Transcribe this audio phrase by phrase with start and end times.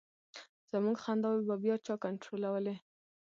[0.71, 2.75] زمونږ خنداوې به بیا چا کنټرولولې.